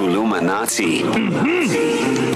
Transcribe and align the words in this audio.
królu 0.00 0.19
Illuminati. 0.30 1.00
Mm-hmm. 1.02 1.50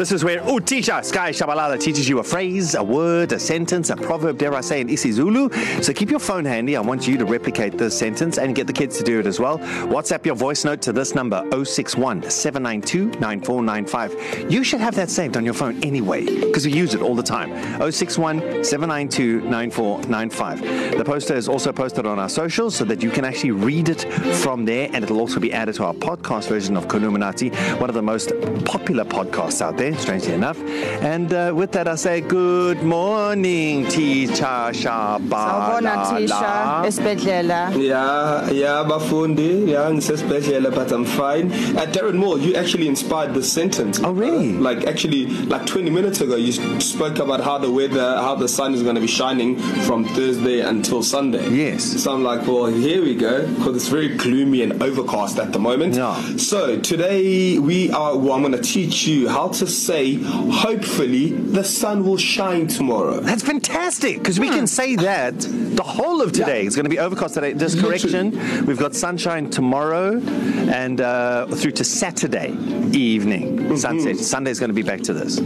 This 0.00 0.12
is 0.12 0.24
where 0.24 0.40
Utisha 0.42 1.04
Sky 1.04 1.30
Shabalala 1.30 1.78
teaches 1.78 2.08
you 2.08 2.20
a 2.20 2.22
phrase, 2.22 2.74
a 2.76 2.82
word, 2.82 3.32
a 3.32 3.38
sentence, 3.38 3.90
a 3.90 3.96
proverb, 3.96 4.38
dare 4.38 4.54
I 4.54 4.60
say, 4.62 4.80
in 4.80 4.88
isiZulu. 4.88 5.82
So 5.84 5.92
keep 5.92 6.08
your 6.10 6.20
phone 6.20 6.44
handy. 6.46 6.76
I 6.76 6.80
want 6.80 7.06
you 7.08 7.18
to 7.18 7.24
replicate 7.26 7.76
this 7.76 7.98
sentence 7.98 8.38
and 8.38 8.54
get 8.54 8.66
the 8.68 8.72
kids 8.72 8.96
to 8.98 9.04
do 9.04 9.18
it 9.20 9.26
as 9.26 9.38
well. 9.40 9.58
WhatsApp 9.58 10.24
your 10.24 10.36
voice 10.36 10.64
note 10.64 10.80
to 10.82 10.92
this 10.94 11.14
number 11.16 11.44
061 11.50 12.30
792 12.30 13.18
9495. 13.20 14.50
You 14.50 14.62
should 14.64 14.80
have 14.80 14.94
that 14.94 15.10
saved 15.10 15.36
on 15.36 15.44
your 15.44 15.52
phone 15.54 15.82
anyway 15.84 16.24
because 16.24 16.64
we 16.64 16.72
use 16.72 16.94
it 16.94 17.02
all 17.02 17.14
the 17.16 17.22
time. 17.24 17.50
061 17.80 18.64
792 18.64 19.40
9495. 19.42 20.96
The 20.98 21.04
poster 21.04 21.34
is 21.34 21.46
also 21.48 21.72
posted 21.72 22.06
on 22.06 22.18
our 22.20 22.28
socials 22.30 22.74
so 22.76 22.84
that 22.86 23.02
you 23.02 23.10
can 23.10 23.24
actually 23.26 23.50
read 23.50 23.88
it 23.90 24.02
from 24.36 24.64
there 24.64 24.88
and 24.92 25.04
it'll 25.04 25.20
also 25.20 25.40
be 25.40 25.52
added 25.52 25.74
to 25.74 25.84
our 25.84 25.94
podcast 25.94 26.48
version 26.48 26.76
of 26.76 26.86
Columinati 26.86 27.50
one 27.80 27.88
of 27.88 27.94
the 27.94 28.02
most 28.02 28.32
popular 28.66 29.04
podcasts 29.06 29.62
out 29.62 29.78
there, 29.78 29.96
strangely 29.96 30.34
enough. 30.34 30.60
And 31.02 31.32
uh, 31.32 31.52
with 31.56 31.72
that, 31.72 31.88
I 31.88 31.94
say 31.94 32.20
good 32.20 32.82
morning, 32.82 33.86
teacher 33.88 34.58
Shabala. 34.80 35.80
Sawubona 35.80 36.18
teacher 36.18 36.88
esibedlela. 36.88 37.72
Yeah, 37.86 38.50
yeah 38.50 38.84
bafundi, 38.86 39.68
yeah 39.68 39.88
ngisesibedlela 39.90 40.74
but 40.74 40.92
I'm 40.92 41.06
fine. 41.06 41.50
Uh, 41.50 41.86
Darren 41.86 42.16
Moore, 42.16 42.38
you 42.38 42.54
actually 42.54 42.86
inspired 42.86 43.32
the 43.32 43.42
sentence. 43.42 43.98
Oh 44.00 44.12
really? 44.12 44.56
Uh, 44.56 44.60
like 44.60 44.84
actually 44.86 45.26
like 45.46 45.64
20 45.64 45.88
minutes 45.88 46.20
ago 46.20 46.36
you 46.36 46.52
spoke 46.82 47.18
about 47.18 47.40
how 47.40 47.56
the 47.56 47.70
weather, 47.70 48.16
how 48.18 48.34
the 48.34 48.46
sun 48.48 48.74
is 48.74 48.82
going 48.82 48.96
to 48.96 49.00
be 49.00 49.06
shining 49.06 49.56
from 49.86 50.04
Thursday 50.04 50.60
until 50.60 51.02
Sunday. 51.02 51.48
Yes. 51.48 52.02
So 52.02 52.12
I'm 52.12 52.22
like, 52.24 52.46
well, 52.46 52.66
here 52.66 53.00
we 53.02 53.14
go 53.14 53.46
because 53.54 53.74
it's 53.74 53.88
very 53.88 54.16
gloomy 54.18 54.62
and 54.62 54.82
overcast 54.82 55.38
at 55.38 55.54
the 55.54 55.58
moment. 55.58 55.94
Yeah. 55.94 56.14
So 56.36 56.78
today 56.78 57.58
we 57.69 57.69
we 57.70 57.88
are 57.92 58.18
well, 58.18 58.32
I'm 58.32 58.40
going 58.42 58.50
to 58.50 58.60
teach 58.60 59.06
you 59.06 59.28
how 59.28 59.46
to 59.46 59.64
say 59.68 60.14
hopefully 60.14 61.30
the 61.30 61.62
sun 61.62 62.02
will 62.04 62.16
shine 62.16 62.66
tomorrow. 62.66 63.20
That's 63.20 63.44
fantastic 63.44 64.18
because 64.18 64.40
we 64.40 64.48
can 64.48 64.60
hmm. 64.60 64.66
say 64.66 64.96
that 64.96 65.38
the 65.38 65.84
whole 65.84 66.20
of 66.20 66.32
today. 66.32 66.62
Yeah. 66.62 66.66
It's 66.66 66.74
going 66.74 66.82
to 66.84 66.90
be 66.90 66.98
overcast 66.98 67.34
today. 67.34 67.52
This 67.52 67.80
correction, 67.80 68.32
we've 68.66 68.76
got 68.76 68.96
sunshine 68.96 69.50
tomorrow 69.50 70.16
and 70.20 71.00
uh, 71.00 71.46
through 71.46 71.70
to 71.72 71.84
Saturday 71.84 72.50
evening 72.92 73.58
mm-hmm. 73.58 73.76
sunset. 73.76 74.16
Sunday's 74.16 74.58
going 74.58 74.70
to 74.74 74.74
be 74.74 74.82
back 74.82 75.02
to 75.02 75.12
this. 75.12 75.38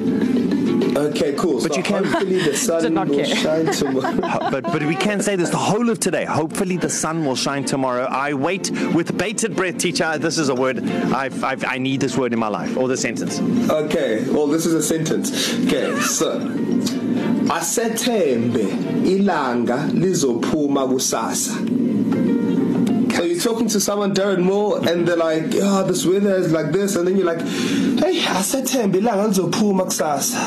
Okay, 1.10 1.34
cool. 1.34 1.60
But 1.62 1.72
so 1.72 1.76
you 1.78 1.82
can. 1.82 2.04
Hopefully, 2.04 2.38
the 2.38 2.54
sun 2.56 2.94
will 2.94 3.14
care. 3.16 3.26
shine 3.26 3.66
tomorrow. 3.66 4.16
but 4.50 4.62
but 4.64 4.82
we 4.84 4.94
can 4.96 5.20
say 5.20 5.36
this 5.36 5.50
the 5.50 5.56
whole 5.56 5.90
of 5.90 6.00
today. 6.00 6.24
Hopefully, 6.24 6.76
the 6.78 6.88
sun 6.88 7.24
will 7.26 7.36
shine 7.36 7.64
tomorrow. 7.64 8.04
I 8.04 8.32
wait 8.34 8.70
with 8.94 9.16
bated 9.18 9.54
breath, 9.54 9.78
teacher. 9.78 10.16
This 10.18 10.38
is 10.38 10.48
a 10.48 10.54
word 10.54 10.78
I've, 11.14 11.42
I've, 11.44 11.64
i 11.64 11.78
need 11.78 12.00
this 12.00 12.16
word 12.16 12.32
in 12.32 12.38
my 12.38 12.48
life 12.48 12.76
or 12.76 12.88
the 12.88 12.96
sentence. 12.96 13.40
Okay. 13.70 14.28
Well, 14.30 14.46
this 14.46 14.64
is 14.66 14.72
a 14.74 14.82
sentence. 14.82 15.52
Okay. 15.66 15.98
So. 16.00 16.38
asethembe 17.50 18.64
ilanga 19.06 19.86
lizophuma 19.92 20.88
kusasa 20.88 21.83
or 23.24 23.28
you're 23.28 23.40
talking 23.40 23.68
to 23.68 23.80
someone, 23.80 24.14
Darren 24.14 24.42
Moore, 24.42 24.86
and 24.88 25.08
they're 25.08 25.16
like, 25.16 25.52
yeah, 25.52 25.60
oh, 25.64 25.84
this 25.86 26.04
weather 26.06 26.34
is 26.36 26.52
like 26.52 26.70
this, 26.72 26.94
and 26.96 27.06
then 27.08 27.16
you're 27.16 27.26
like, 27.26 27.40
hey, 27.40 28.20
asethembe 28.24 28.96
ilanga 28.96 29.26
lizophuma 29.26 29.86
kusasa. 29.86 30.44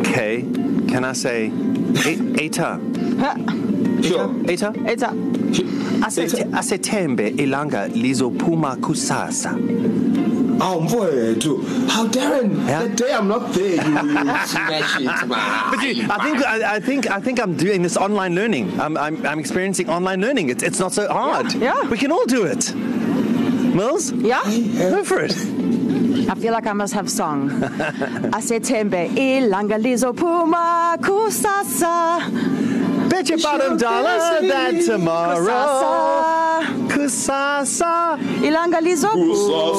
Okay, 0.00 0.42
can 0.88 1.04
I 1.04 1.12
say, 1.14 1.46
e, 1.46 2.34
Eta? 2.46 2.78
Sure. 4.02 4.28
Eta? 4.50 4.72
Eta. 4.86 5.06
Asethembe 6.04 7.30
ilanga 7.36 7.88
lizophuma 7.90 8.76
kusasa. 8.78 10.01
Oh, 10.64 10.80
mfowethu. 10.80 11.52
How 11.90 12.06
Darren, 12.06 12.50
yeah. 12.68 12.84
the 12.86 12.94
day 12.94 13.12
I'm 13.12 13.26
not 13.26 13.50
there, 13.52 13.74
you, 13.74 13.94
you 14.30 14.46
smash 14.46 15.00
it, 15.00 15.28
man. 15.28 15.28
But 15.28 15.80
you, 15.82 15.86
I 16.06 16.08
think 16.18 16.40
I, 16.54 16.74
I 16.76 16.80
think 16.88 17.10
I 17.10 17.18
think 17.20 17.36
I'm 17.40 17.54
doing 17.56 17.82
this 17.82 17.96
online 17.96 18.34
learning. 18.36 18.64
I'm 18.80 18.96
I'm, 18.96 19.26
I'm 19.26 19.40
experiencing 19.40 19.90
online 19.90 20.20
learning. 20.20 20.50
It's 20.50 20.62
it's 20.62 20.78
not 20.78 20.92
so 20.92 21.04
hard. 21.12 21.52
Yeah. 21.54 21.60
yeah. 21.82 21.88
We 21.90 21.98
can 21.98 22.12
all 22.12 22.26
do 22.26 22.44
it. 22.44 22.62
Mills? 22.76 24.12
Yeah. 24.12 24.40
Go 24.94 25.02
for 25.02 25.18
it. 25.20 25.34
I 26.30 26.34
feel 26.40 26.52
like 26.52 26.68
I 26.68 26.74
must 26.74 26.94
have 26.94 27.10
sung. 27.10 27.50
Asethembe 28.38 29.02
ilanga 29.26 29.78
lizophuma 29.84 30.96
kusasa. 30.98 31.98
Bet 33.10 33.28
your 33.28 33.38
bottom 33.40 33.76
dollar 33.78 34.16
that 34.52 34.84
tomorrow. 34.86 35.44
Kusasa. 35.80 36.88
kusasa. 36.88 37.51
kusasa 37.62 38.18
ilanga 38.44 38.80
lizophuma 38.80 39.70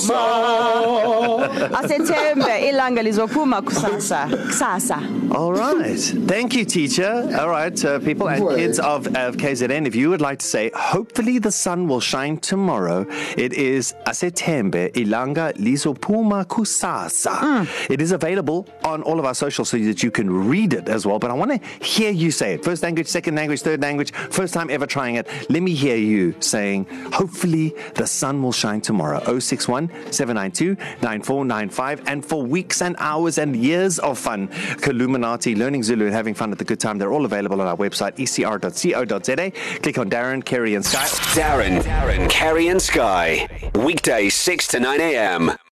asethembe 1.79 2.61
ilanga 2.69 3.03
lizophuma 3.03 3.61
kusasa 3.61 4.27
kusasa 4.47 4.97
all 5.35 5.51
right 5.51 5.99
thank 6.27 6.55
you 6.55 6.63
teacher 6.65 7.11
all 7.39 7.49
right 7.49 7.83
uh, 7.85 7.99
people 7.99 8.27
and 8.29 8.47
kids 8.55 8.79
of, 8.79 9.07
of 9.15 9.35
KZN 9.35 9.85
if 9.85 9.95
you 9.95 10.09
would 10.09 10.21
like 10.21 10.39
to 10.39 10.45
say 10.45 10.71
hopefully 10.73 11.39
the 11.39 11.51
sun 11.51 11.87
will 11.87 11.99
shine 11.99 12.37
tomorrow 12.37 13.05
it 13.37 13.51
is 13.53 13.93
asethembe 14.07 14.89
ilanga 14.95 15.51
lizophuma 15.53 16.45
kusasa 16.45 17.31
mm. 17.41 17.89
it 17.91 18.01
is 18.01 18.11
available 18.13 18.65
on 18.85 19.01
all 19.03 19.19
of 19.19 19.25
our 19.25 19.35
socials 19.35 19.67
so 19.69 19.77
that 19.77 20.01
you 20.03 20.11
can 20.11 20.29
read 20.49 20.71
it 20.73 20.87
as 20.87 21.05
well 21.05 21.19
but 21.19 21.29
i 21.29 21.33
want 21.33 21.51
to 21.51 21.59
hear 21.85 22.11
you 22.11 22.31
say 22.31 22.53
it 22.53 22.63
first 22.63 22.81
language 22.83 23.07
second 23.07 23.35
language 23.35 23.61
third 23.61 23.81
language 23.81 24.11
first 24.29 24.53
time 24.53 24.69
ever 24.69 24.85
trying 24.85 25.15
it 25.15 25.27
let 25.49 25.61
me 25.61 25.73
hear 25.73 25.95
you 25.97 26.33
saying 26.39 26.85
hopefully 27.11 27.72
Today, 27.73 27.91
the 27.95 28.07
sun 28.07 28.41
will 28.41 28.51
shine 28.51 28.81
tomorrow. 28.81 29.19
061 29.39 29.89
792 30.11 30.75
9495. 31.01 32.07
And 32.07 32.25
for 32.25 32.43
weeks 32.43 32.81
and 32.81 32.95
hours 32.99 33.37
and 33.37 33.55
years 33.55 33.99
of 33.99 34.17
fun, 34.17 34.47
Kaluminati, 34.47 35.55
learning 35.57 35.83
Zulu 35.83 36.05
and 36.05 36.13
having 36.13 36.33
fun 36.33 36.51
at 36.51 36.57
the 36.57 36.65
good 36.65 36.79
time, 36.79 36.97
they're 36.97 37.11
all 37.13 37.25
available 37.25 37.61
on 37.61 37.67
our 37.67 37.77
website, 37.77 38.15
ecr.co.za. 38.15 39.79
Click 39.81 39.97
on 39.97 40.09
Darren, 40.09 40.43
Kerry, 40.43 40.75
and 40.75 40.85
Sky. 40.85 41.05
Darren, 41.35 41.81
Darren, 41.81 42.29
Kerry, 42.29 42.69
and 42.69 42.81
Sky. 42.81 43.47
Weekdays, 43.75 44.33
6 44.35 44.67
to 44.69 44.79
9 44.79 45.01
a.m. 45.01 45.53